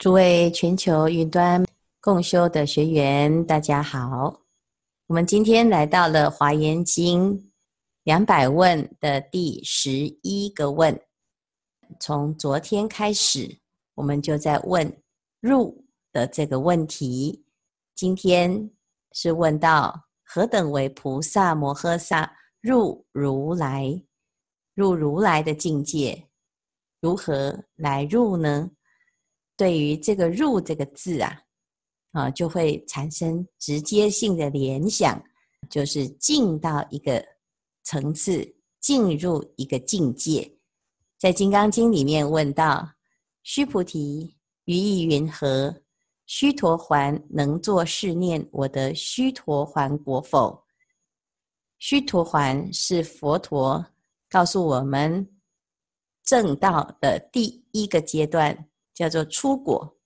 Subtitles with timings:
[0.00, 1.62] 诸位全球云端
[2.00, 4.34] 共修的学员，大家好。
[5.08, 7.38] 我们今天来到了《华严经》
[8.04, 9.90] 两百问的第十
[10.22, 10.98] 一个问。
[12.00, 13.58] 从昨天开始，
[13.94, 14.90] 我们就在问
[15.38, 17.44] 入的这个问题。
[17.94, 18.70] 今天
[19.12, 24.02] 是问到何等为菩萨摩诃萨入如来？
[24.74, 26.26] 入如来的境界，
[27.02, 28.70] 如何来入呢？
[29.60, 31.38] 对于这个“入”这个字啊，
[32.12, 35.22] 啊，就会产生直接性的联想，
[35.68, 37.22] 就是进到一个
[37.82, 40.50] 层次，进入一个境界。
[41.18, 42.90] 在《金刚经》里面问到
[43.44, 45.82] ：“须菩提，于意云何？
[46.24, 50.64] 须陀洹能作是念：我得须陀洹果否？”
[51.78, 53.84] 须陀洹是佛陀
[54.30, 55.28] 告诉我们
[56.24, 58.69] 正道的第一个阶段。
[59.00, 59.96] 叫做初果，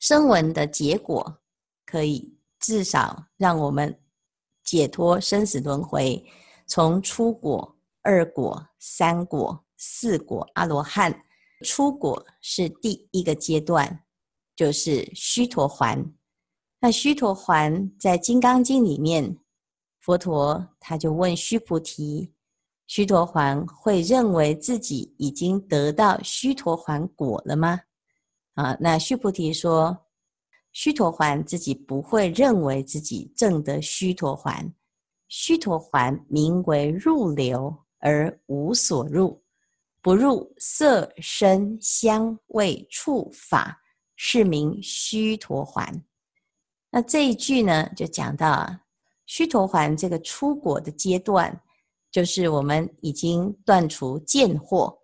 [0.00, 1.38] 声闻的结果，
[1.86, 3.96] 可以至少让我们
[4.64, 6.20] 解脱生死轮回。
[6.66, 11.16] 从初果、二果、三果、四果、阿罗汉，
[11.64, 14.02] 初果是第一个阶段，
[14.56, 16.04] 就是须陀洹。
[16.80, 19.38] 那须陀洹在《金刚经》里面，
[20.00, 22.32] 佛陀他就问须菩提：
[22.88, 27.82] 须陀洹会认为自己已经得到须陀洹果了吗？
[28.54, 29.96] 啊，那须菩提说，
[30.72, 34.72] 须陀洹自己不会认为自己证得须陀洹，
[35.28, 39.42] 须陀洹名为入流而无所入，
[40.02, 43.80] 不入色声香味触法，
[44.16, 46.02] 是名须陀洹。
[46.90, 48.82] 那这一句呢，就讲到啊，
[49.24, 51.62] 须陀洹这个初果的阶段，
[52.10, 54.98] 就是我们已经断除见惑，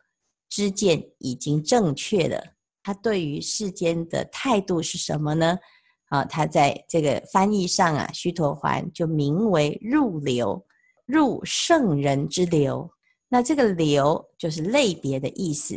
[0.51, 2.58] 知见已经正确了。
[2.89, 5.59] 他对于世间的态度是什么呢？
[6.07, 10.67] 啊，他在这个翻译上啊，须陀洹就名为入流，
[11.05, 12.91] 入圣人之流。
[13.29, 15.77] 那这个流就是类别的意思。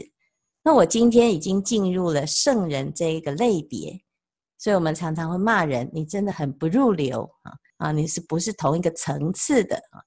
[0.63, 4.01] 那我今天已经进入了圣人这一个类别，
[4.57, 9.99] 所以我们常常会骂人，你真的很不入流啊啊，你是不是同一个层次的啊？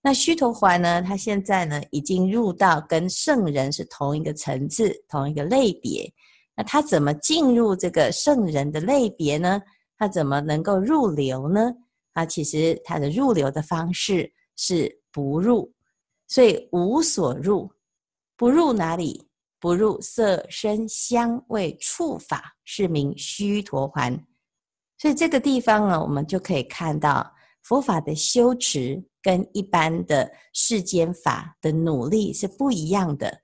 [0.00, 6.10] 那须陀洹呢，他现在呢已经入到跟圣人是同一个层次，同一个类别。
[6.56, 9.60] 那他怎么进入这个圣人的类别呢？
[9.98, 11.72] 他怎么能够入流呢？
[12.14, 15.72] 啊，其实他的入流的方式是不入，
[16.28, 17.70] 所以无所入，
[18.36, 19.28] 不入哪里？
[19.58, 24.18] 不入色声香味触法，是名须陀洹。
[24.98, 33.40] 所以这个地方呢，我们就可以看到佛法的修持跟一般的世间法的努力是不一样的。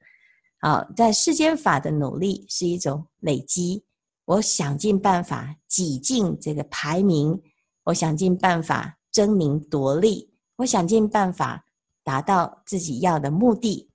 [0.65, 3.85] 好，在世间法的努力是一种累积，
[4.27, 7.43] 我想尽办法挤进这个排名，
[7.83, 11.65] 我想尽办法争名夺利，我想尽办法
[12.05, 13.91] 达到自己要的目的。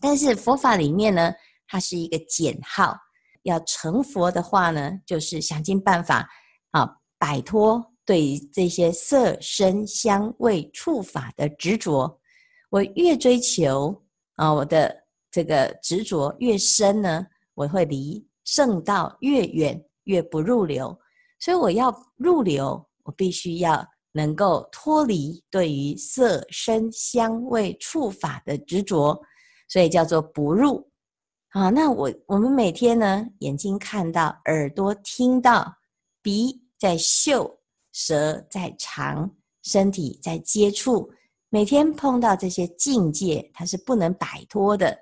[0.00, 1.32] 但是佛法里面呢，
[1.66, 2.96] 它是一个减号，
[3.42, 6.30] 要成佛的话呢，就是想尽办法
[6.70, 6.88] 啊，
[7.18, 12.20] 摆脱对这些色声香味触法的执着。
[12.70, 14.04] 我越追求
[14.36, 15.05] 啊，我的。
[15.36, 20.98] 这个执着越深呢，我会离圣道越远，越不入流。
[21.38, 29.20] 所以我要入流，我必须要能够脱离对于色声香味触法的执着，
[29.68, 30.90] 所以叫做不入。
[31.50, 35.70] 啊，那我我们每天呢，眼睛看到，耳朵听到，
[36.22, 37.58] 鼻在嗅，
[37.92, 39.30] 舌在尝，
[39.64, 41.10] 身体在接触，
[41.50, 44.98] 每天碰到这些境界，它是不能摆脱的。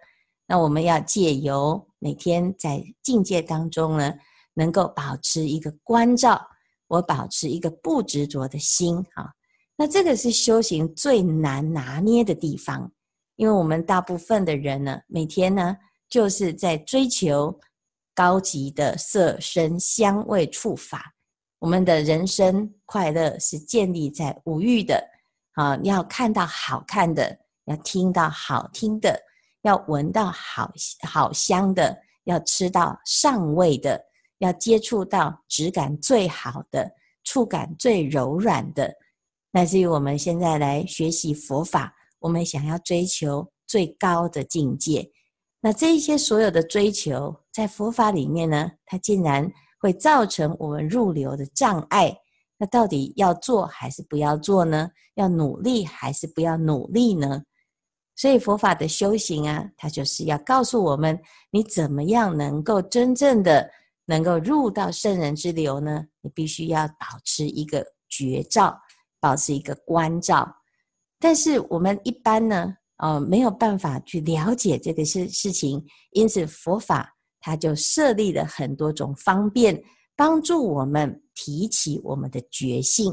[0.46, 4.14] 那我们要借由每天在境界当中呢，
[4.54, 6.40] 能够保持一个关照，
[6.88, 9.32] 我保持一个不执着的心啊。
[9.76, 12.92] 那这个是修行最难拿捏的地方，
[13.36, 15.76] 因为我们大部分的人呢，每天呢
[16.08, 17.58] 就是在追求
[18.14, 21.14] 高级的色声香味触法。
[21.58, 25.02] 我们的人生快乐是建立在五欲的
[25.54, 29.18] 啊，要看到好看的，要听到好听的。
[29.64, 30.72] 要闻到好
[31.02, 34.02] 好香的，要吃到上味的，
[34.38, 36.92] 要接触到质感最好的、
[37.24, 38.94] 触感最柔软的。
[39.50, 45.10] 乃至于我们现在来学习佛法，我们想要追求最高的境界。
[45.60, 49.50] 那这一些所有的追求，在佛法里面呢，它竟然
[49.80, 52.14] 会造成我们入流的障碍。
[52.58, 54.90] 那到底要做还是不要做呢？
[55.14, 57.42] 要努力还是不要努力呢？
[58.16, 61.20] 所以佛法的修行啊，它就是要告诉我们，
[61.50, 63.68] 你怎么样能够真正的
[64.06, 68.78] 能够入到圣人之流呢，你必须要保持一个觉照，
[69.18, 70.56] 保持一个观照。
[71.18, 79.82] 但是我们一般呢，呃，没有办法去了解这个事事情，因此佛法它就设立了很多种方便，
[80.14, 83.12] 帮助我们提起我们的觉性。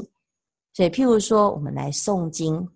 [0.74, 2.68] 所以，譬如说，我们来诵经，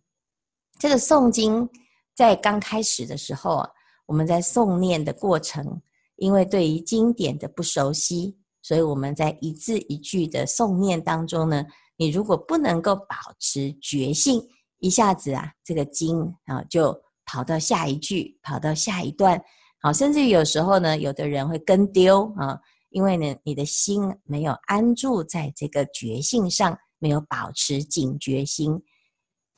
[0.79, 1.69] 这个诵经
[2.17, 3.71] 在刚开始的时候啊，
[4.07, 5.81] 我们在诵念的过程。
[6.19, 11.63] 因为对于经典的不熟悉，所以我们在一字一句的诵念当中呢，
[11.99, 14.43] 你如果不能够保持觉性，
[14.79, 19.39] 一下子啊，这个经啊就跑到下一句，跑到下一段，
[19.83, 22.59] 好，甚至于有时候呢，有的人会跟丢啊，
[22.89, 28.83] 因为呢，你的心没有安住在这个觉性上，没有保持警觉心，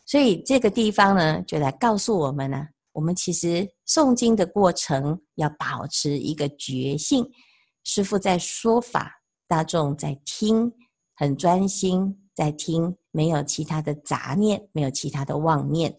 [0.09, 2.67] 所以这个地方呢，就来告诉我们呢。
[2.93, 7.31] 我们其实诵经的过程要保持一个觉性，
[7.85, 10.73] 师父在说法，大众在听，
[11.15, 15.95] 很专心在听，没有其他的杂念，没有其他的妄念。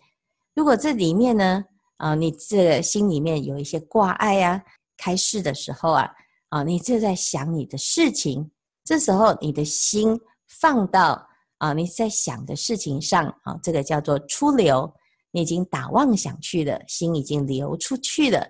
[0.55, 1.63] 如果这里面呢，
[1.97, 4.61] 啊，你这心里面有一些挂碍呀，
[4.97, 6.09] 开示的时候啊，
[6.49, 8.49] 啊，你就在想你的事情，
[8.83, 11.28] 这时候你的心放到
[11.59, 14.91] 啊你在想的事情上，啊，这个叫做出流。
[15.31, 18.43] 你已经打妄想去了，心已经流出去了。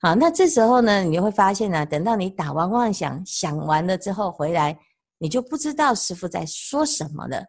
[0.00, 4.76] 好，那这时候呢，你就会发现呢，等到你打完妄想，想完了之后回来，
[5.18, 7.44] 你就不知道师父在说什么了。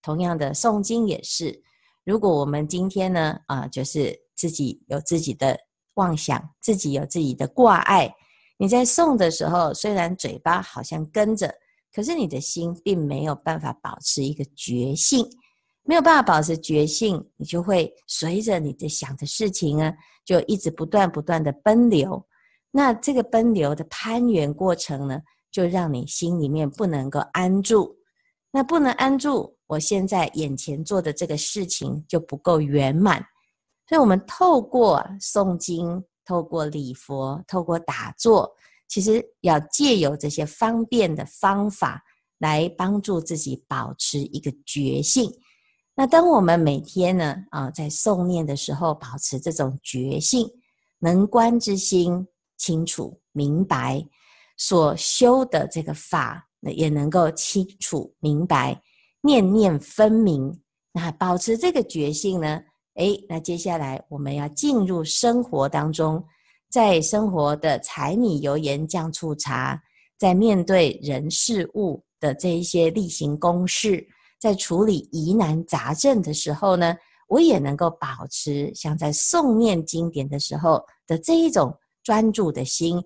[0.00, 1.60] 同样的，诵经也是。
[2.04, 5.58] 如果我们今天呢，啊，就是自己有自己的
[5.94, 8.14] 妄想，自己有自己的挂碍，
[8.58, 11.52] 你在诵的时候，虽然嘴巴好像跟着，
[11.94, 15.24] 可是你的心并没有办法保持一个觉性。
[15.86, 19.92] 没有办法保持觉性，你就会随着你的想的事情啊，
[20.24, 22.26] 就一直不断不断的奔流。
[22.70, 25.20] 那这个奔流的攀缘过程呢，
[25.50, 27.94] 就让你心里面不能够安住。
[28.50, 33.22] 那不能安住，我现在眼前做的这个事情就不够圆满。
[33.86, 38.50] 所以，我们透过诵经、透过礼佛、透过打坐，
[38.94, 42.00] 其实要借由这些方便的方法
[42.38, 45.28] 来帮助自己保持一个觉性。
[45.96, 50.48] 那当我们每天呢，啊，在诵念的时候，保持这种觉性、
[51.00, 52.24] 能观之心，
[52.56, 54.06] 清楚明白
[54.56, 58.80] 所修的这个法，也能够清楚明白，
[59.22, 60.56] 念念分明。
[60.92, 62.62] 那保持这个觉性呢，
[62.94, 66.24] 诶，那接下来我们要进入生活当中，
[66.74, 69.80] 在生活的柴米油盐酱醋茶，
[70.18, 74.04] 在面对人事物的这一些例行公事。
[74.40, 76.96] 在处理疑难杂症的时候呢，
[77.28, 81.72] 我也能够保持像在诵念经典的时候的这一种
[82.02, 83.00] 专注的心、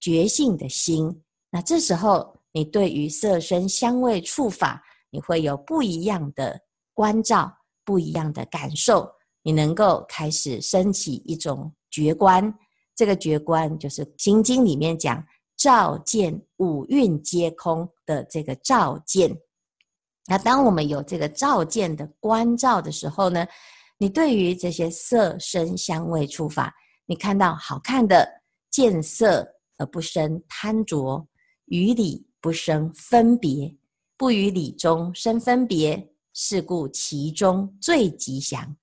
[0.00, 1.22] 觉性的心。
[1.52, 6.60] 那这时候，你对于色声香味触法，你会有不一样的
[6.92, 7.48] 关照、
[7.84, 9.08] 不一样的感受。
[9.44, 12.52] 你能够开始升起一种觉观，
[12.96, 15.24] 这个觉观就是《心经》里面讲
[15.56, 19.36] “照见五蕴皆空”的这个照见。
[20.26, 23.46] 那当我们有这个照见的观照的时候呢，
[23.98, 26.74] 你对于这些色声香味触法，
[27.04, 28.26] 你看到好看的，
[28.70, 29.46] 见色
[29.76, 31.26] 而不生贪着，
[31.66, 33.76] 于理不生分别，
[34.16, 38.76] 不于理中生分别，是故其中最吉祥。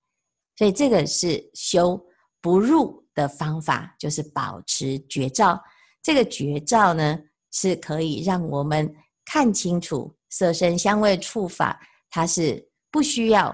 [0.58, 2.00] 所以这个是修
[2.40, 5.62] 不入的方法，就是保持觉照。
[6.02, 7.20] 这个觉照呢，
[7.52, 8.94] 是可以让我们
[9.26, 10.16] 看清楚。
[10.34, 11.78] 色身香味触法，
[12.10, 13.54] 它是不需要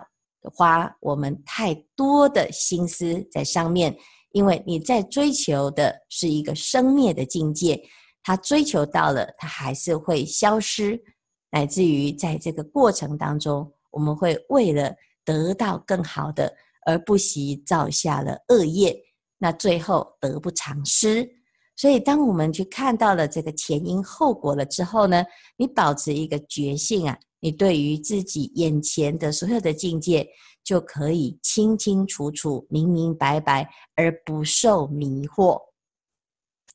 [0.54, 3.98] 花我们太多的心思在上面，
[4.32, 7.82] 因为你在追求的是一个生灭的境界，
[8.22, 11.04] 它追求到了，它还是会消失，
[11.50, 14.96] 乃至于在这个过程当中，我们会为了
[15.26, 18.96] 得到更好的而不惜造下了恶业，
[19.38, 21.27] 那最后得不偿失。
[21.75, 25.24] 所以，当我们去看到了这个前因后果了之后呢，
[25.58, 30.27] 你保持一个觉性啊，你对于自己眼前的所有的境界，
[30.63, 35.62] 就可以清清楚楚、明明白白，而不受迷惑。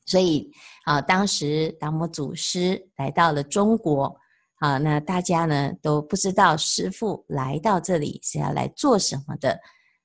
[0.05, 0.49] 所以
[0.85, 4.15] 啊，当时达摩祖师来到了中国
[4.59, 9.59] 啊，那大家呢都不知道师父来到这里是要来做什么的。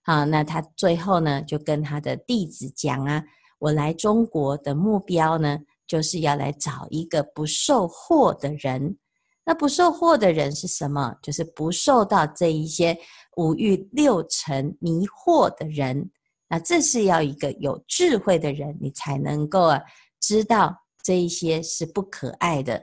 [0.09, 3.23] 啊，那他最后呢就跟他的弟子讲啊。
[3.59, 8.97] 我来中国的目标呢，就是要来找一个不受惑的人。
[9.45, 11.15] 那不受惑的人是什么？
[11.23, 12.97] 就是不受到这一些
[13.37, 16.11] 五欲六尘迷惑的人。
[16.49, 19.79] 那这是要一个有智慧的人，你才能够啊
[20.21, 22.83] 知道这一些是不可爱的。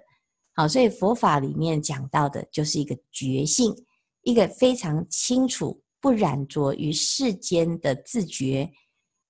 [0.54, 3.76] 好，所以佛法里面讲到的就是一个觉性，
[4.22, 8.72] 一个非常清楚、不染着于世间的自觉，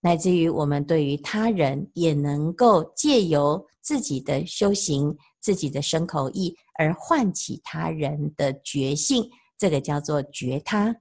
[0.02, 9.26] 乃至于我们对于他人也能够借由自己的修行、自己的身口意而唤起他人的觉性，
[9.58, 10.94] 这个叫做觉他。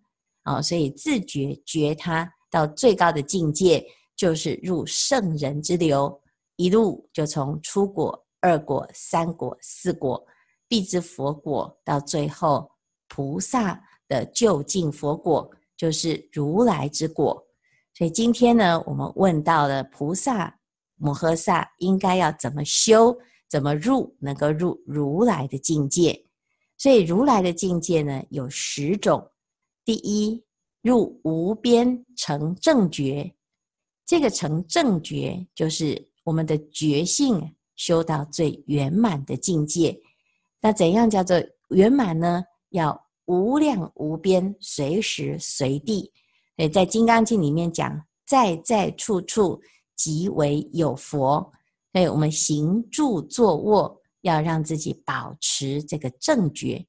[0.45, 6.23] 啊，所以自觉觉他到最高的境界，就是入圣人之流，
[6.55, 8.25] 一路就从初果。
[8.41, 10.25] 二果、三果、四果，
[10.69, 12.71] 必知佛果，到最后
[13.09, 17.45] 菩萨的究竟佛果，就是如来之果。
[17.93, 20.59] 所以今天呢，我们问到了菩萨
[20.97, 23.17] 摩诃萨应该要怎么修，
[23.49, 26.25] 怎么入，能够入如来的境界。
[26.77, 29.31] 所以如来的境界呢，有十种。
[29.85, 30.43] 第一，
[30.83, 33.35] 入无边成正觉，
[34.07, 37.55] 这个成正觉就是我们的觉性。
[37.77, 40.01] 修到最圆满的境界，
[40.61, 41.37] 那怎样叫做
[41.71, 42.45] 圆满呢？
[42.71, 46.13] 要无量无边，随时随地。
[46.57, 49.61] 所以在《金刚经》里面讲，在在处处
[49.97, 51.53] 即为有佛。
[51.93, 56.85] 所以我们行住坐卧，要让自己保持这个正觉。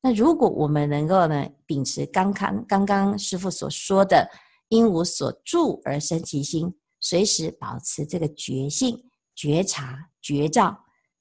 [0.00, 4.28] 那如果我们能够呢，秉持刚刚刚刚师父所说的，
[4.68, 9.02] 应无所住而生其心，随时保持这个觉性。
[9.34, 10.74] 觉察觉照，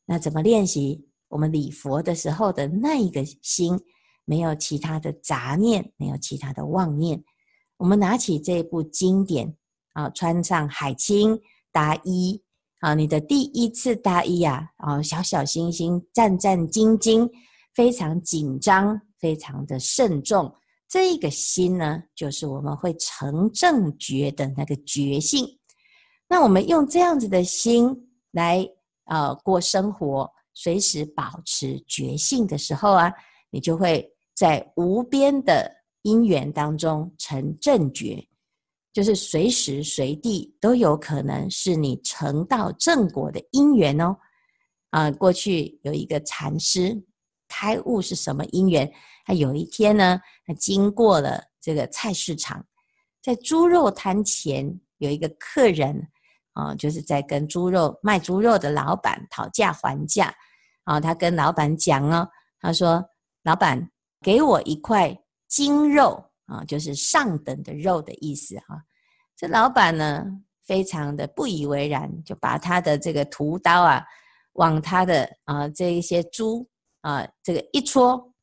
[0.06, 1.06] 那怎么练习？
[1.28, 3.78] 我们礼佛的时候的那一个心，
[4.26, 7.24] 没有其他的杂念，没有其他的妄念。
[7.78, 9.56] 我们拿起这部经典
[9.94, 11.40] 啊，穿上海青
[11.72, 12.42] 大衣
[12.80, 17.30] 啊，你的第一次大衣啊，啊，小小心心、战战兢兢，
[17.74, 20.54] 非常紧张，非常的慎重。
[20.88, 25.46] 这个心呢，就是我们会成正觉的那个觉性。
[26.28, 27.94] 那我们用这样子的心
[28.32, 28.66] 来
[29.06, 33.12] 呃过生活，随时保持觉性的时候啊，
[33.50, 38.28] 你就会在无边的因缘当中成正觉，
[38.94, 44.16] 就是随时随地都有可能是你成道正果的因缘哦。
[44.90, 47.04] 啊、过去有一个禅师
[47.48, 48.92] 开悟是什么因缘？
[49.26, 52.64] 他有一天呢，他经过了这个菜市场，
[53.24, 56.08] 在猪肉摊前有一个客人。
[56.54, 60.34] 啊，就是在跟猪肉卖猪肉的老板讨价还价。
[60.86, 62.26] 啊，他跟老板讲哦，
[62.62, 63.04] 他说
[63.44, 63.92] ：“老板，
[64.26, 65.16] 给我一块
[65.48, 68.84] 精肉啊，就是上等的肉的意思哈。”
[69.38, 70.26] 这老板呢，
[70.64, 74.04] 非常的不以为然，就把他的这个屠刀啊，
[74.54, 76.68] 往他的啊这一些猪
[77.02, 78.34] 啊这个一戳，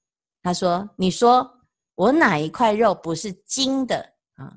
[0.41, 1.51] 他说：“你说
[1.97, 3.97] 我哪一块肉不是精的
[4.37, 4.57] 啊？”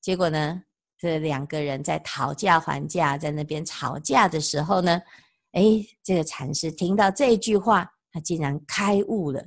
[0.00, 0.62] 结果呢？
[0.98, 5.02] 这两个人在讨价还价，在那边吵架的时候呢，
[5.50, 5.62] 哎，
[6.00, 9.44] 这个禅师听到这句话，他竟然开悟了。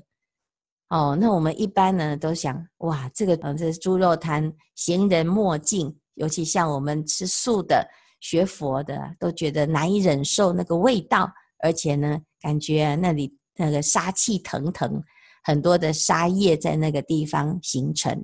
[0.89, 7.87] 哦，那我们一般呢都想，哇，这个嗯，这猪肉摊，闲人莫进，尤其像我们吃素的、
[8.19, 11.31] 学佛的，都觉得难以忍受那个味道，
[11.63, 15.01] 而且呢，感觉那里那个杀气腾腾，
[15.43, 18.23] 很多的杀业在那个地方形成。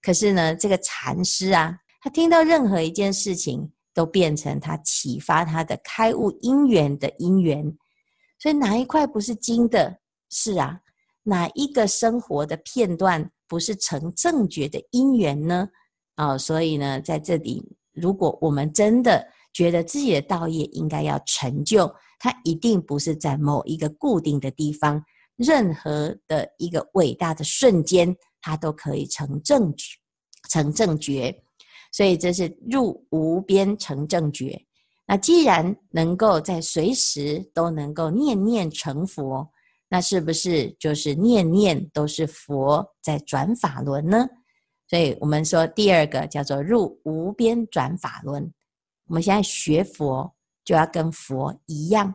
[0.00, 1.78] 可是呢，这个禅师啊。
[2.02, 7.64] 他听到任何一件事情，都变成他启发他的开悟因缘的因缘。
[8.38, 9.98] 所以哪一块不是金的？
[10.30, 10.78] 是啊，
[11.28, 15.68] 哪一个生活的片段不是成正觉的因缘呢？
[16.14, 25.04] 啊、哦，所以呢，在这里，如果我们真的觉得自己的道业应该要成就，它一定不是在某一个固定的地方，
[25.34, 29.98] 任何的一个伟大的瞬间，它都可以成正觉，
[30.48, 31.42] 成正觉。
[31.92, 34.60] 所以这是入无边成正觉。
[35.06, 39.48] 那既然能够在随时都能够念念成佛，
[39.96, 44.28] 那是不是就是念念都是佛在转法轮呢？
[44.90, 48.52] 所以我们说第二个叫做入无边转法轮。
[49.06, 50.30] 我们现在学佛
[50.66, 52.14] 就要跟佛一样，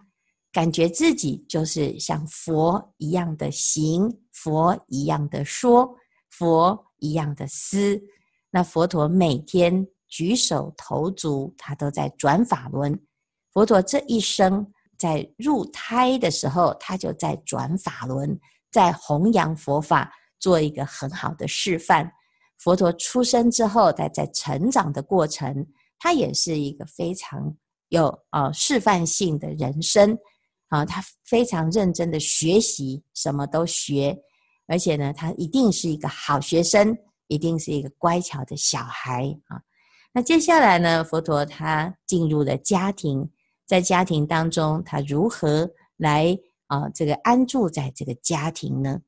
[0.52, 5.98] 感觉自己就是像佛一样的行，佛一样的说，
[6.30, 8.00] 佛一样的思。
[8.52, 12.96] 那佛陀每天举手投足，他都在转法轮。
[13.52, 14.72] 佛陀这一生
[15.02, 18.40] 在入胎的时候，他就在转法轮，
[18.72, 22.12] 在弘扬佛法，做一个很好的示范。
[22.60, 25.66] 佛陀出生之后，在在成长的过程，
[25.98, 27.52] 他也是一个非常
[27.90, 30.16] 有呃示范性的人生
[30.68, 30.86] 啊。
[30.86, 34.16] 他非常认真的学习，什么都学，
[34.68, 36.96] 而且呢，他一定是一个好学生。
[37.28, 39.56] 一定是一个乖巧的小孩啊！
[40.14, 41.02] 那接下来呢？
[41.02, 43.32] 佛陀他进入了家庭，
[43.72, 46.38] 在家庭当中，他如何来
[46.68, 49.00] 啊这个安住在这个家庭呢？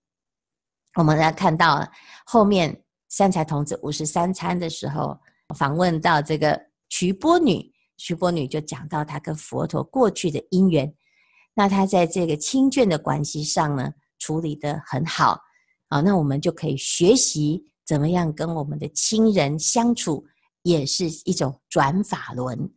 [0.96, 1.86] 我们来看到
[2.26, 5.20] 后面三才童子五十三餐的时候，
[5.54, 10.96] 访问到这个瞿波女，瞿波女就讲到她跟佛陀过去的因缘。
[11.54, 15.42] 那她在这个亲眷的关系上呢，处理得很好
[15.90, 16.00] 啊。
[16.00, 20.26] 那我们就可以学习怎么样跟我们的亲人相处，
[20.62, 22.72] 也是一种转法轮。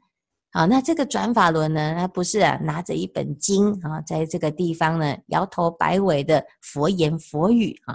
[0.56, 7.94] 啊，那这个转法轮呢，它不是啊拿着一本经啊，在这个地方呢摇头摆尾的佛言佛语啊。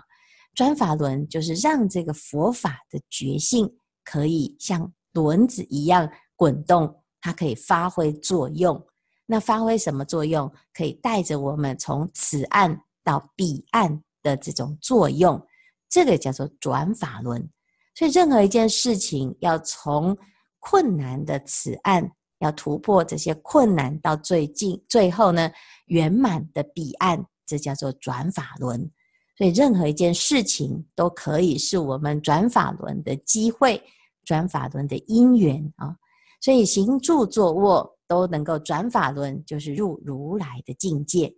[0.53, 3.67] 转法轮就是让这个佛法的觉性
[4.03, 8.79] 可以像轮子一样滚动，它可以发挥作用。
[9.25, 10.51] 那发挥什么作用？
[10.71, 15.41] 可以带着我们从此岸到彼岸的这种作用，
[15.89, 17.49] 这个叫做转法轮。
[17.95, 20.15] 所以，任何一件事情要从
[20.59, 25.49] 困难的此岸，要突破这些困难到最近，最后呢，
[25.85, 28.91] 圆满的彼岸，这叫做转法轮。
[29.37, 33.81] 所以，任何一件事情都可以是我们转法轮的机会，
[34.23, 35.95] 转法轮的因缘啊。
[36.41, 41.33] 所以，行住坐卧都能够转法轮，就是入如来的境界。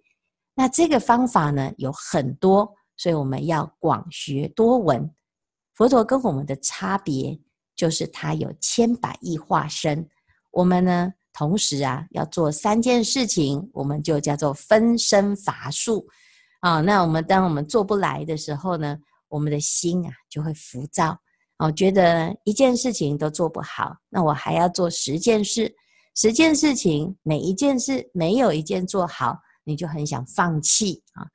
[0.56, 5.10] 那这个方法呢，有很多，所以我们要广学多闻。
[5.76, 7.40] 佛陀跟我们的差别，
[7.76, 10.08] 就是他有千百亿化身。
[10.54, 16.08] 我们呢，同时啊，要做三件事情，我们就叫做分身乏术。
[16.60, 21.18] 啊、那我们当我们做不来的时候呢，我们的心啊就会浮躁，
[21.58, 25.76] 哦，觉得一件事情都做不好，那我还要做十件事，
[26.16, 31.28] 十件事情每一件事没有一件做好，你就很想放弃啊。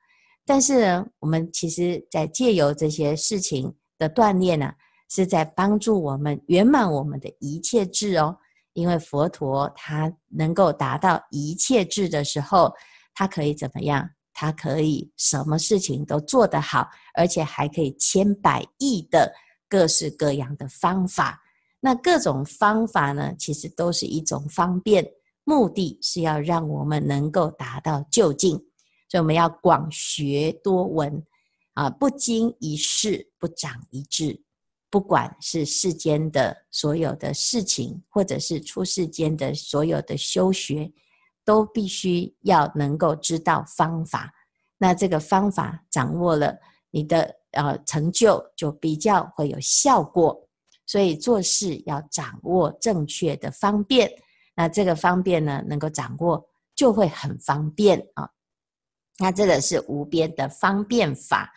[0.45, 4.71] 但是呢，我们其实在借由这些事情的锻炼呢，
[5.09, 8.35] 是在帮助我们圆满我们的一切智哦。
[8.79, 12.73] 因为佛陀他能够达到一切智的时候，
[13.13, 14.09] 他可以怎么样？
[14.33, 19.33] 他可以什么事情都做得好，而且还可以千百亿的
[19.67, 21.41] 各式各样的方法。
[21.81, 25.05] 那各种方法呢，其实都是一种方便，
[25.43, 28.55] 目的是要让我们能够达到究竟。
[29.09, 31.21] 所以我们要广学多闻
[31.73, 34.41] 啊，不经一事不长一智。
[34.89, 40.91] 不管是世间的所有的事情，或者是出世间的所有的修学。
[41.45, 44.31] 都必须要能够知道方法，
[44.77, 46.55] 那这个方法掌握了，
[46.91, 50.47] 你的呃成就就比较会有效果。
[50.85, 54.11] 所以做事要掌握正确的方便，
[54.53, 58.29] 那这个方便呢，能够掌握就会很方便啊。
[59.17, 61.51] 那这个是无边的方便法。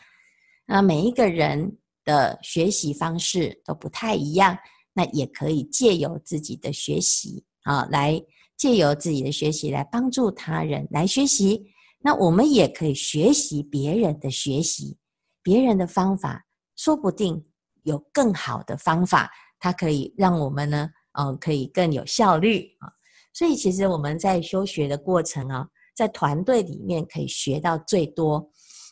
[0.65, 4.57] 那每一个人的学习方式都不太一样，
[4.93, 8.23] 那也可以借由自己的学习啊来。
[8.55, 11.65] 借由自己的学习来帮助他人来学习，
[11.99, 14.97] 那我们也可以学习别人的学习，
[15.43, 17.45] 别人的方法，说不定
[17.83, 22.87] 有更好的方法，它可以让我们呢，呃，可以更有效率啊。
[23.33, 28.49] 所以其实我们在修学的过程啊，在团队里面可以学到最多，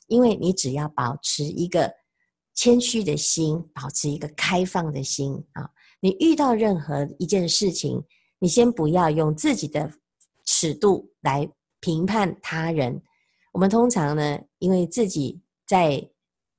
[0.09, 1.89] 因为你只要保持一个
[2.55, 5.69] 谦虚的心，保持一个开放的心啊，
[6.01, 8.03] 你遇到任何一件事情。
[8.43, 9.93] 你先不要用自己的
[10.47, 11.47] 尺度来
[11.79, 12.99] 评判他人。
[13.53, 16.03] 我们通常呢，因为自己在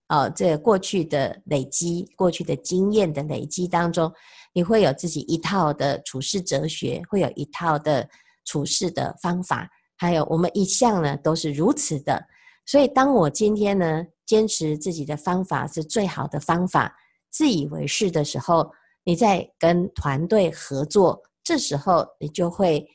[0.09, 4.13] 呃这个过去的累积、过去的经验的累积当中，
[4.53, 8.07] 你会有自己一套的处事哲学，会有一套的
[8.45, 9.67] 处事的方法。
[9.97, 12.23] 还有我们一向呢都是如此的。
[12.67, 16.95] 所以，当我今天呢坚持自己的方法是最好的方法，
[17.29, 18.71] 自以为是的时候，
[19.03, 21.21] 你在跟团队合作。
[21.43, 22.87] 这时候你就会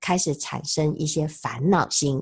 [0.00, 2.20] 开始产生一些烦恼心。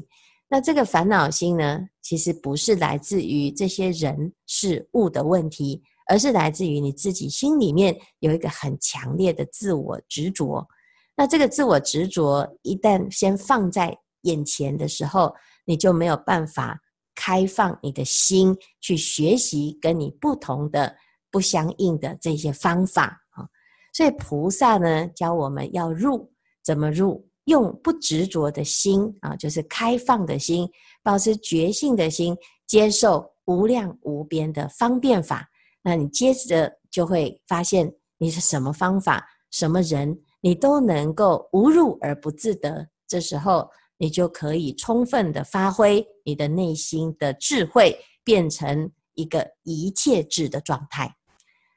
[0.51, 10.69] 那这个烦恼心呢，其实不是来自于这些人事物的问题，而是来自于你自己心里面有一个很强烈的自我执着。
[11.17, 16.79] 那这个自我执着一旦先放在眼前的时候，你就没有办法
[17.21, 20.95] 开放你的心去学习跟你不同的、
[21.33, 23.45] 不相应的这些方法啊。
[23.93, 27.27] 所以菩萨呢，教我们要入，怎么入？
[27.47, 30.69] 用不执着的心啊，就是开放的心，
[31.03, 35.49] 保持觉性的心，接受无量无边的方便法。
[35.83, 42.87] 那你接着就会发现，你是什么方法、什么人，你都能够无入而不自得。
[43.09, 43.67] 这时候，
[43.99, 51.15] 你就可以充分的发挥你的内心的智慧，变成一个一切智的状态。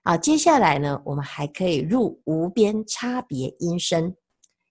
[0.04, 4.16] 好，接下来呢，我们还可以入无边差别音声。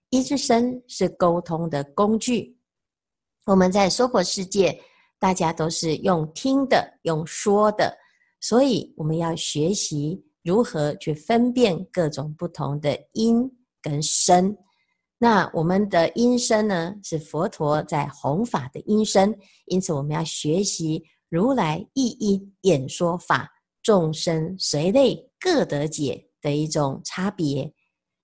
[0.09, 2.57] 音声是沟通的工具。
[3.45, 4.81] 我们在娑婆世界，
[5.19, 7.97] 大家都是用听的、用说的，
[8.41, 13.49] 所以我们要学习如何去分辨各种不同的音
[13.81, 14.57] 跟声。
[15.23, 23.47] 那我们的音声呢，是佛陀在弘法的音声，因此我们要学习如来一一演说法，
[23.83, 27.71] 众生随类各得解的一种差别。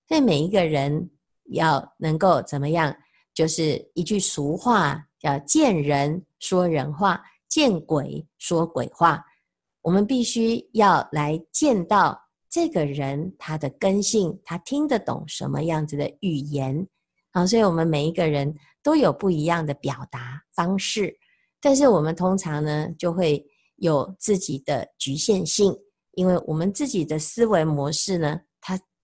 [0.08, 1.08] 所以每一个人
[1.52, 2.92] 要能够怎么样？
[3.32, 9.24] 就是一句俗话，叫见人说人话，见鬼说鬼话。
[9.82, 16.86] 我们必须要来见到这个人他的根性，他听得懂什么样子的语言。
[17.32, 21.14] 好，所以我们每一个人都有不一样的表达方式，
[21.60, 23.44] 但是我们通常呢，就会
[23.76, 25.74] 有自己的局限性，
[26.12, 28.40] 因为我们自己的思维模式呢。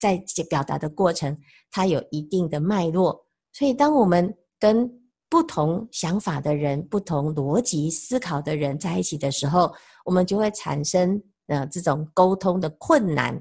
[0.01, 1.35] 在表达的过程，
[1.71, 4.87] 它有一定的脉络，所以当我们跟
[5.31, 9.73] 不同想法的人、不同逻辑思考的人在一起的时候，
[10.05, 13.41] 我们就会产生呃这种沟通的困难。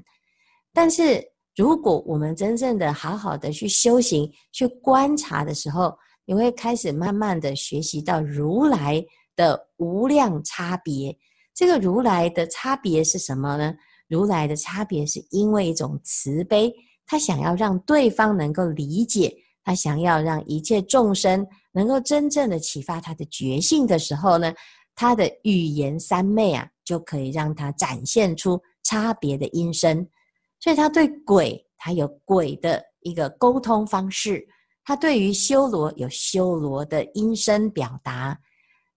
[0.72, 1.24] 但是
[1.56, 9.04] 如果我们真正的好好的去修行、去观察的时候，你会开始慢慢的学习到如来
[9.36, 11.16] 的无量差别。
[11.54, 13.74] 这个如来的差别是什么呢？
[14.08, 16.74] 如来的差别是因为一种慈悲，
[17.06, 24.52] 他想要让对方能够理解，他想要让一切众生能够真正的启发他的觉性的时候呢，
[24.94, 30.06] 他的语言三昧啊，就可以让他展现出差别的音声。
[30.60, 34.38] 所以他对鬼，他有鬼的一个沟通方式；
[34.84, 38.38] 他对于修罗有修罗的音声表达，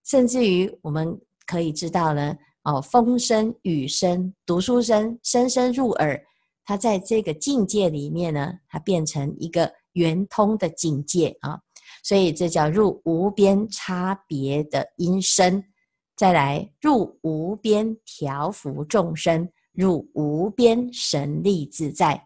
[0.06, 2.36] 甚至于我们可以知道呢。
[2.64, 6.22] 哦，风声、雨声、读书声，声声入耳。
[6.66, 11.58] 他在这个境界里面呢，它变成一个圆通的境界啊，
[12.04, 15.64] 所以这叫入无边差别的音声。
[16.18, 22.22] 再来，入无边调伏众生，入无边神力自在。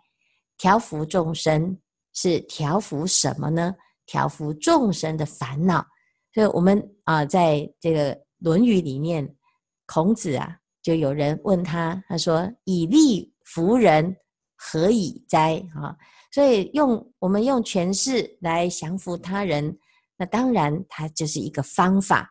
[0.58, 1.77] 调伏众生
[2.13, 3.75] 是调伏什么呢？
[4.06, 5.86] 调伏众生的烦恼。
[6.34, 9.36] 所以我们啊，在这个《论语》里面。
[9.88, 14.15] 孔子啊，就有人问他，他说：“以力服人，
[14.56, 15.93] 何以哉？”啊，
[16.32, 19.77] 所以用我们用权势来降服他人，
[20.15, 22.30] 那当然它就是一个方法。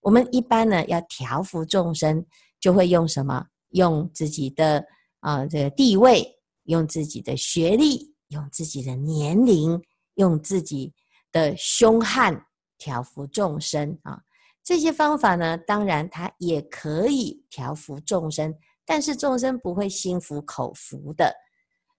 [0.00, 2.24] 我们一般呢要调伏众生，
[2.58, 3.46] 就会用什么？
[3.70, 4.84] 用自己的
[5.20, 6.26] 啊这个地位，
[6.64, 9.80] 用自己的学历，用自己的年龄，
[10.14, 10.92] 用自己
[11.30, 12.46] 的凶悍
[12.78, 14.20] 调伏众生啊。
[14.64, 21.32] 这些方法呢，当然它也可以调伏众生，但是众生不会心服口服的。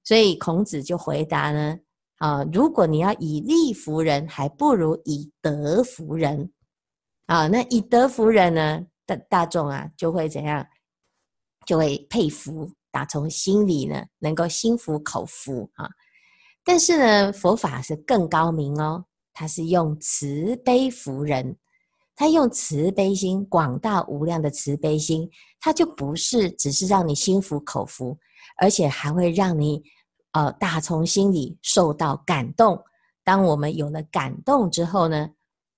[0.04, 1.78] 所以孔子就回答呢：
[2.18, 6.52] 啊，如果你要以力服人，还不如以德服人。
[7.32, 10.68] 啊，那以德服人呢，大大众啊就会怎样？
[11.66, 15.88] 就会佩服，打从心里呢能够心服口服啊。
[16.66, 21.56] 但是呢，佛法是更高明哦，它是用慈悲服人。
[22.18, 25.28] 他用慈悲心，广大无量的慈悲心，
[25.62, 28.18] 他就不是只是让你心服口服，
[28.58, 29.82] 而且还会让你，
[30.34, 32.78] 呃，打从心里受到感动。
[33.24, 35.30] 当我们有了感动之后呢，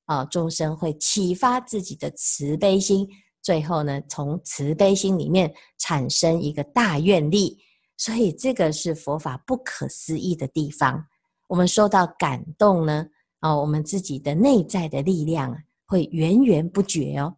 [0.05, 3.07] 啊、众生会启发自己的慈悲心，
[3.41, 7.57] 最后呢，从慈悲心里面产生一个大愿力。
[7.97, 11.05] 所以这个是佛法不可思议的地方。
[11.47, 13.05] 我们受到感动呢，
[13.39, 15.55] 啊、我们自己的内在的力量。
[15.85, 17.35] 会源源不绝哦，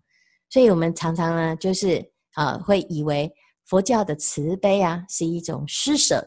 [0.50, 3.30] 所以我们常常呢，就是啊，会以为
[3.66, 6.26] 佛教的慈悲啊是一种施舍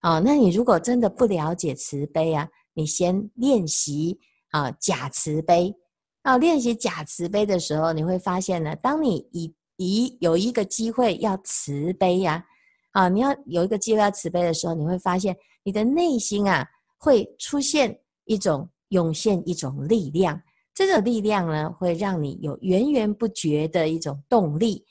[0.00, 0.18] 啊。
[0.18, 4.20] 那你如果真的不了解慈悲啊，你先练习
[4.52, 5.74] 啊假慈悲
[6.22, 6.38] 啊。
[6.38, 12.42] 练习假慈悲的时候，你会发现呢，当你以以有一个机会要慈悲呀
[12.92, 20.40] 啊，你要有一个机会要慈悲的时候，你会发现你的内心啊会出现一种涌现一种力量。
[20.74, 24.82] 这个力量呢，会让你有源源不绝的一种动力。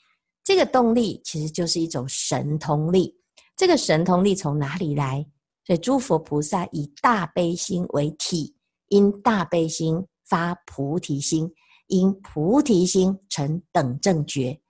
[0.44, 3.16] 这个动力其实就是一种神通力。
[3.56, 5.26] 这个神通力从哪里来？
[5.64, 8.54] 所以诸佛菩萨以大悲心为体，
[8.92, 11.50] 因大悲心发菩提心，
[11.86, 14.60] 因菩提心成等正觉。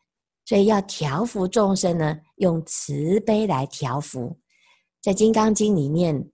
[0.45, 4.39] 所以要调伏众生呢，用慈悲来调伏。
[5.01, 6.31] 在《金刚经》里面，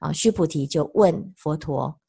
[0.00, 2.00] 啊，须菩提就问佛陀。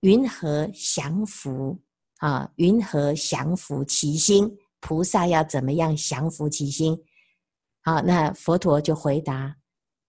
[0.00, 1.80] 云何降伏
[2.18, 2.50] 啊？
[2.56, 4.50] 云何降伏其心？
[4.80, 6.98] 菩萨要怎么样降伏其心？
[7.84, 9.56] 好，那佛陀就回答：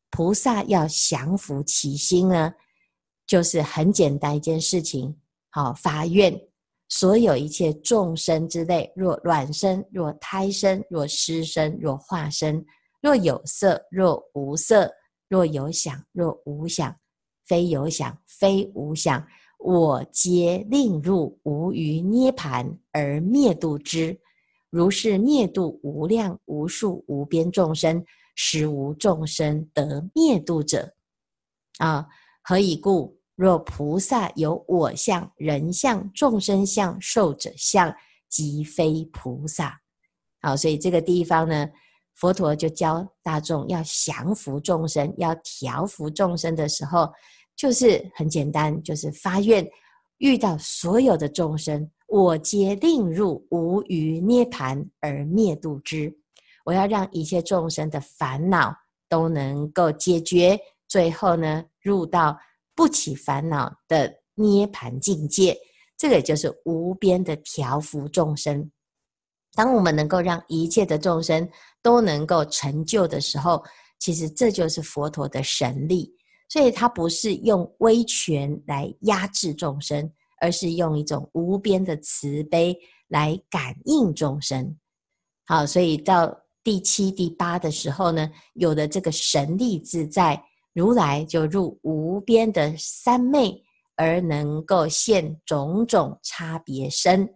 [0.09, 2.53] 菩萨要降伏其心呢，
[3.27, 5.15] 就是很简单一件事情。
[5.49, 6.39] 好，发愿
[6.89, 12.63] 所有一切众生之类，若卵生，若胎生，若湿生，若化生，
[13.01, 14.91] 若有色，若无色，
[15.27, 16.95] 若有想，若无想，
[17.47, 19.25] 非有想，非无想，
[19.59, 24.19] 我皆令入无余涅盘而灭度之。
[24.69, 28.03] 如是灭度无量无数无边众生，
[28.35, 30.93] 实无众生得灭度者。
[31.77, 32.05] 啊，
[32.47, 33.17] 何以故？
[33.35, 37.93] 若菩萨有我相、人相、众生相、寿者相，
[38.29, 39.81] 即非菩萨。
[40.41, 41.67] 好，所以这个地方呢，
[42.15, 47.11] 佛陀就教大众要降伏众生，要调伏众生的时候，
[47.55, 49.67] 就是很简单，就是发愿，
[50.19, 51.89] 遇到所有的众生。
[52.07, 56.15] 我皆令入无余涅槃而灭度之。
[56.63, 58.71] 我要让一切众生的烦恼
[59.09, 62.37] 都能够解决，最后呢，入到
[62.75, 65.57] 不起烦恼的涅槃境界。
[65.97, 68.69] 这个就是无边的调伏众生。
[69.53, 71.49] 当我们能够让一切的众生
[71.81, 73.63] 都能够成就的时候，
[73.99, 76.13] 其实这就是佛陀的神力。
[76.49, 80.11] 所以，他不是用威权来压制众生。
[80.41, 84.77] 而是用一种无边的慈悲来感应众生。
[85.45, 90.43] 好，所以到第七、第八的时候呢，有了这个神力自在，
[90.75, 93.63] 如来就入无边的三昧，
[93.95, 97.33] 而能够现种种差别身，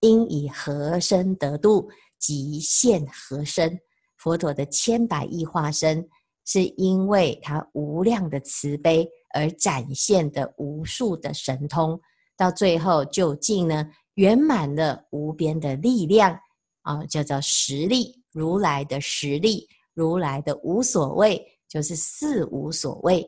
[0.00, 3.78] 应以何身得度，即现何身。
[4.18, 6.04] 佛陀的千百亿化身，
[6.44, 11.98] 是因为他无量的慈悲而展现的无数的神通。
[12.36, 16.36] 到最后，究竟呢，圆满了无边的力量
[16.82, 23.26] 啊，叫做实力，如来的实力，如来的无所谓，就是四无所谓。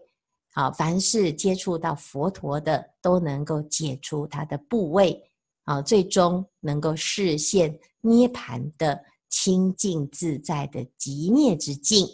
[0.52, 5.18] 好，凡是接触到佛陀的，都能够解除他的怖畏，
[5.64, 12.06] 啊，最终能够示现涅槃的清净自在的极灭之境。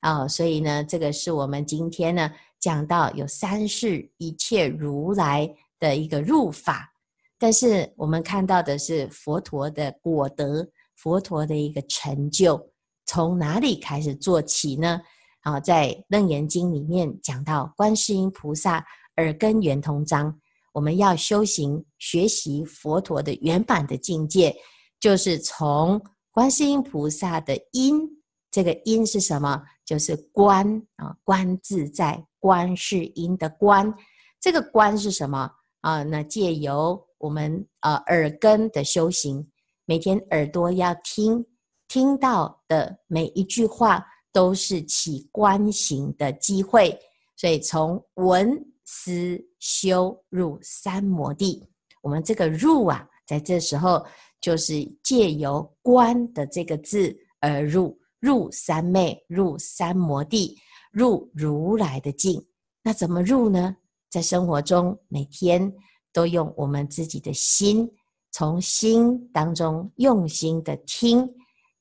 [0.00, 5.54] 啊，所以呢，这个是我们今天呢讲到有三世一切如来。
[5.80, 6.92] 的一个入法，
[7.38, 12.70] 但是我们看到的是佛陀的果德，佛陀的一个成就，
[13.06, 15.00] 从哪里开始做起呢？
[15.42, 18.84] 好，在《楞严经》里面讲到观世音菩萨
[19.16, 20.38] 耳根圆通章，
[20.72, 24.54] 我们要修行学习佛陀的圆满的境界，
[25.00, 25.98] 就是从
[26.30, 28.06] 观世音菩萨的音，
[28.50, 29.62] 这个音是什么？
[29.86, 33.92] 就是观啊，观自在，观世音的观，
[34.38, 35.50] 这个观是什么？
[35.80, 39.50] 啊，那借由我们呃耳根的修行，
[39.86, 41.46] 每天耳朵要听，
[41.88, 46.98] 听到的每一句话都是起观行的机会。
[47.36, 51.66] 所以从闻思修入三摩地，
[52.02, 54.04] 我们这个入啊，在这时候
[54.40, 60.58] 就是借由观的这个字而入，入三昧，入三摩地，
[60.92, 62.44] 入如来的境。
[62.82, 63.76] 那怎么入呢？
[64.10, 65.72] 在生活中，每天
[66.12, 67.88] 都用我们自己的心，
[68.32, 71.26] 从心当中用心的听，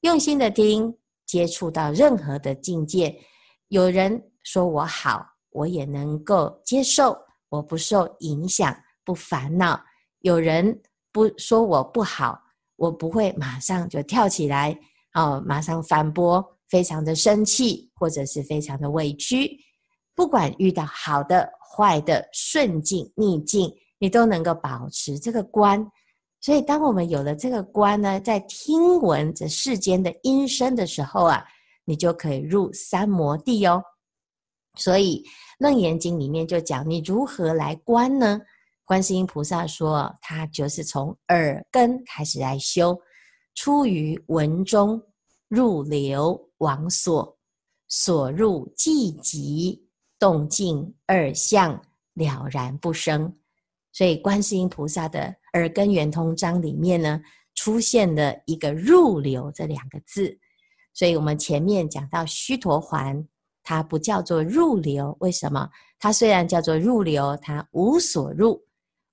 [0.01, 0.95] 用心的听，
[1.29, 3.15] 接触到任何的境界。
[3.67, 7.15] 有人说我好，我也能够接受，
[7.49, 9.79] 我不受影响，不烦恼。
[10.21, 12.41] 有人不说我不好，
[12.77, 14.75] 我不会马上就跳起来，
[15.13, 19.55] 哦，马上反驳，非常的生气，或者是非常的委屈。
[20.15, 21.47] 不管遇到好的。
[21.71, 25.87] 坏的顺境逆境，你都能够保持这个观。
[26.41, 31.45] 所以，当我们有了这个观呢，在听闻这世间的音声的时候啊，
[31.86, 33.84] 你就可以入三摩地哦。
[34.75, 35.23] 所以，
[35.60, 38.39] 《楞严经》里面就讲你如何来观呢？
[38.86, 42.99] 观世音菩萨说，他就是从耳根开始来修，
[43.56, 45.02] 出于文中，
[45.47, 47.38] 入流往所，
[47.88, 49.80] 所入寂寂。
[50.19, 51.82] 动静二相
[52.15, 53.34] 了然不生，
[53.93, 57.21] 所以观世音菩萨的耳根圆通章里面呢，
[57.55, 60.38] 出现了一个入流这两个字。
[60.93, 63.25] 所以我们前面讲到须陀洹，
[63.63, 65.69] 它不叫做入流，为什么？
[65.97, 68.62] 它虽然叫做入流，它无所入，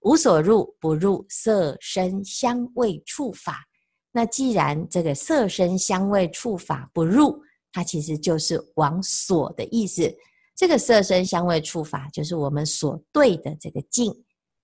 [0.00, 3.66] 无所入不入色声香味触法。
[4.12, 7.40] 那既然这个色声香味触法不入，
[7.72, 10.12] 它其实就是往所的意思。
[10.54, 14.10] 这个色声香味触法，就是我们所对的这个境，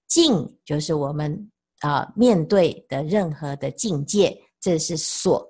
[0.08, 1.50] 境就是我们
[1.82, 5.46] 啊、面对的任何的境界，这是所。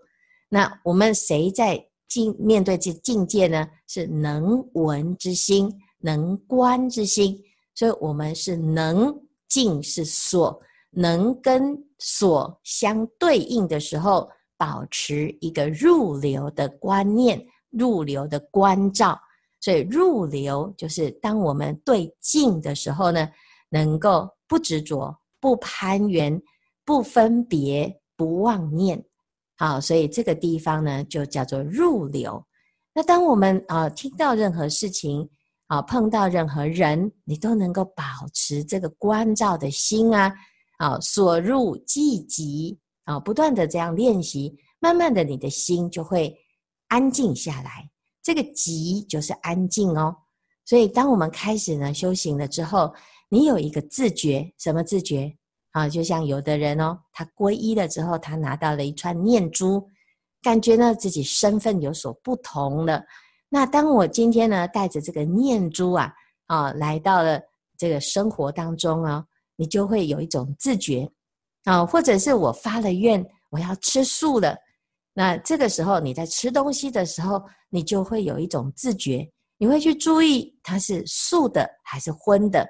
[0.48, 3.66] 那我们谁在境面对这境界呢？
[3.86, 7.38] 是能闻之心，能观之心。
[7.74, 9.14] 所以我们是能，
[9.48, 19.18] 静是所，能跟所相对应的时候，保持一个入流的观念，入流的关照。
[19.60, 23.28] 所以入流就是当我们对静的时候呢，
[23.70, 26.40] 能够不执着、不攀缘、
[26.84, 29.04] 不分别、不妄念。
[29.56, 32.42] 好，所以这个地方呢，就叫做入流。
[32.94, 35.28] 那当我们啊听到任何事情，
[35.66, 40.32] 啊碰到任何人，你都能够保持这个关照的心啊，
[40.78, 46.32] 啊所入即即啊，不断的这样练习，慢慢的你的心就会
[46.86, 47.90] 安静下来。
[48.22, 50.14] 这个即就是安静哦。
[50.64, 52.94] 所以当我们开始呢修行了之后，
[53.32, 55.34] 你有一个自觉，什么自觉？
[55.70, 59.88] 啊，就像有的人哦，他皈依了之后，他拿到了一串念珠，
[60.42, 63.02] 感觉呢自己身份有所不同了。
[63.48, 66.12] 那当我今天呢带着这个念珠啊，
[66.44, 67.40] 啊，来到了
[67.78, 69.24] 这个生活当中啊，
[69.56, 71.10] 你就会有一种自觉
[71.64, 74.54] 啊，或者是我发了愿，我要吃素了。
[75.14, 82.68] 那这个时候你在吃东西的时候，你就会有一种自觉，你会去注意它是素的还是荤的。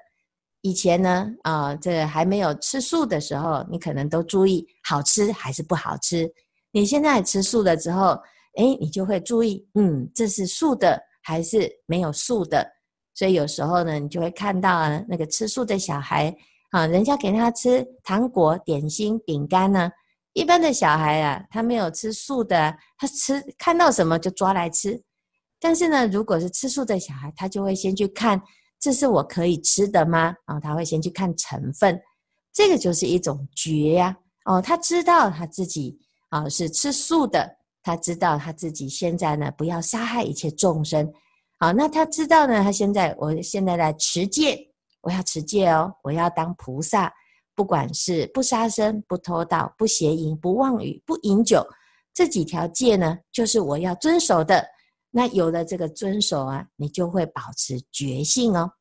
[0.63, 6.33] 以前呢，啊、呃，这还没有吃素的时候，你可能都注意好吃还是不好吃。
[6.71, 8.17] 你现在吃素了之后，
[8.57, 12.65] 诶，你就会注意，嗯，这是素的还是没有素的。
[13.13, 16.35] 所以有时候呢，你就会看到啊，那个吃素的小孩
[16.71, 19.91] 啊，人家给他吃糖果、点心、饼干呢。
[20.33, 25.03] 一般的小孩啊，他没有吃素的，他吃看到什么就抓来吃。
[25.59, 28.41] 但是呢，如果是吃素的小孩，他就会先去看。
[28.83, 30.35] 这是我可以吃的吗？
[30.45, 32.03] 啊，他会先去看成分，
[32.53, 34.17] 这个就是一种觉呀。
[34.45, 35.97] 哦，他知道他自己
[36.31, 37.49] 啊是吃素的，
[37.81, 41.09] 他知道他自己现在呢不要杀害一切众生。
[41.61, 44.59] 好，那他知道呢，他现在我现在来持戒，
[45.01, 47.13] 我要持戒哦，我要当菩萨，
[47.55, 51.65] 不管是不杀生、不偷盗、不邪淫、不妄语、不饮酒，
[52.13, 54.67] 这几条戒呢，就是我要遵守的。
[55.15, 58.73] 那有了这个遵守啊，你就会保持觉性哦。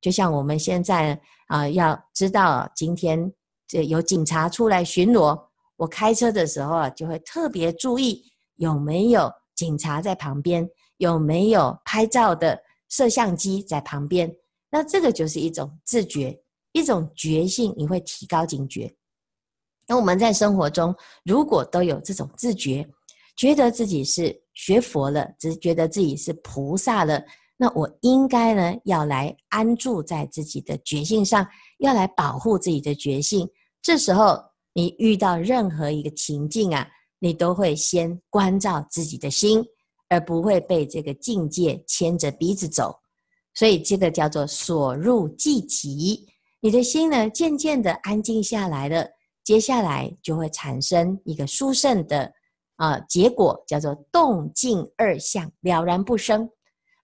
[0.00, 3.30] 就像我们现在啊、要知道今天
[3.68, 5.38] 这有警察出来巡逻，
[5.76, 8.24] 我开车的时候啊，就会特别注意
[8.56, 10.66] 有没有警察在旁边，
[10.96, 14.34] 有没有拍照的摄像机在旁边。
[14.70, 16.42] 那这个就是一种自觉，
[16.72, 18.90] 一种觉性，你会提高警觉。
[19.86, 22.88] 那我们在生活中，如果都有这种自觉，
[23.36, 24.43] 觉得自己是。
[24.54, 27.22] 学佛了，只是觉得自己是菩萨了，
[27.56, 31.46] 那我应该呢要来安住在自己的觉性上，
[31.78, 33.48] 要来保护自己的觉性。
[33.82, 34.40] 这时候
[34.72, 36.88] 你遇到任何一个情境啊，
[37.18, 39.64] 你都会先关照自己的心，
[40.08, 42.96] 而不会被这个境界牵着鼻子走。
[43.54, 46.26] 所以这个叫做所入即即，
[46.60, 49.06] 你的心呢渐渐的安静下来了，
[49.44, 52.32] 接下来就会产生一个殊胜的。
[52.76, 56.50] 啊，结果叫做动静二相了然不生，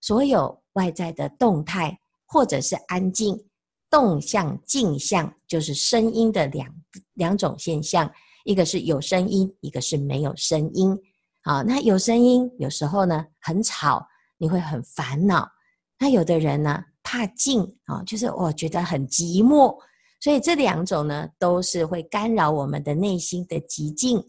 [0.01, 3.41] 所有外在的动态或者是安静，
[3.89, 6.69] 动相、静相就是声音的两
[7.15, 8.11] 两种现象，
[8.45, 10.99] 一个是有声音，一个是没有声音。
[11.43, 14.05] 啊，那有声音有时候呢很吵，
[14.39, 15.49] 你会很烦恼。
[16.01, 19.73] 那有的人呢怕静啊，就是我觉得很寂寞，
[20.21, 24.21] 所以这两种呢都是会干扰我们的内心的寂静，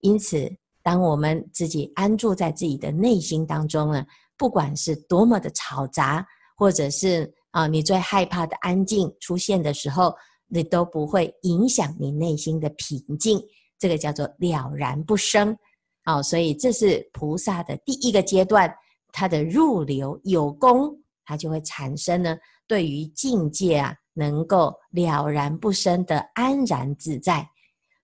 [0.00, 0.52] 因此。
[0.82, 4.04] 当我们自己安住在自己的内心当中呢，
[4.36, 10.14] 不管是多么的嘈杂，或者是啊你最害怕的安静出现的时候，
[10.48, 13.40] 你都不会影响你内心的平静。
[13.78, 15.56] 这个叫做了然不生。
[16.02, 18.70] 好，所以这是菩萨的第一个阶段，
[19.12, 27.46] 他的入流有功，他就会产生呢，对于境界啊，能够了然不生的安然自在，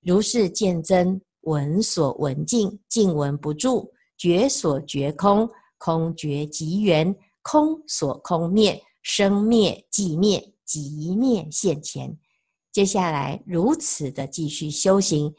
[0.03, 1.21] 如是见真。
[1.47, 12.17] 闻所闻尽，尽闻不住；觉所觉空，空觉即圆；空所空灭，生灭即灭，即灭现前。
[12.73, 15.35] 接下来如此的继续修行，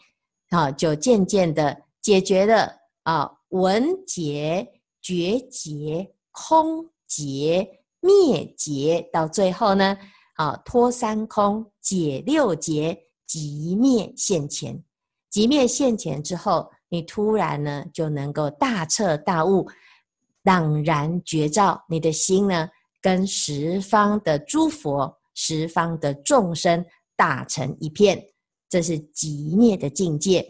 [0.50, 2.72] 啊，就渐渐的解决了
[3.04, 4.66] 啊，闻结、
[5.02, 9.98] 觉结、空结、灭结，到最后呢，
[10.36, 14.82] 啊，脱三空，解六结，即灭现前。
[15.38, 19.68] 即灭现前之后，你突然呢就能够大彻大悟，
[20.42, 22.68] 朗然觉照，你的心呢
[23.00, 26.84] 跟十方的诸佛、十方的众生
[27.16, 28.20] 打成一片，
[28.68, 30.44] 这是即灭的境界。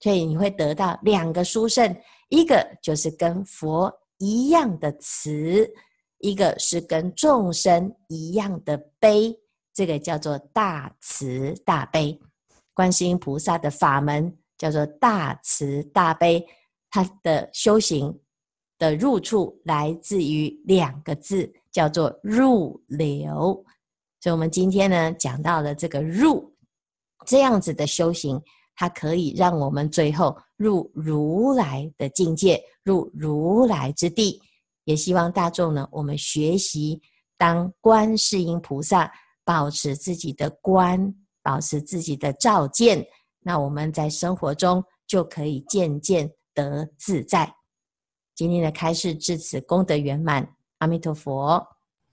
[0.00, 1.96] 所以你会得到两个殊胜，
[2.28, 5.72] 一个就是跟佛一样的慈，
[6.18, 9.32] 一个是跟众生一样的悲。
[9.72, 12.20] 这个叫做大慈大悲。
[12.74, 16.46] 观世音菩萨的法门叫做大慈大悲，
[16.90, 18.18] 他的修行
[18.78, 23.64] 的入处来自于两个字，叫做入流。
[24.20, 26.54] 所以，我们今天呢讲到了这个入
[27.26, 28.40] 这样子的修行，
[28.74, 34.40] 它可以让我们最后入如来的境界，入如来之地。
[34.84, 37.00] 也希望大众呢，我们学习
[37.36, 39.12] 当观世音菩萨，
[39.44, 41.14] 保持自己的观。
[41.42, 43.06] 保持自己的照见，
[43.40, 47.54] 那我们在生活中就可以渐渐得自在。
[48.34, 51.71] 今天的开示至此功德圆满，阿弥陀佛。